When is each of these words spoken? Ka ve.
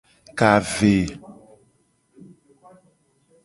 Ka 0.39 0.51
ve. 0.73 0.93